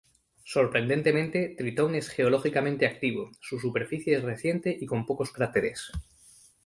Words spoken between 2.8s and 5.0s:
activo; su superficie es reciente y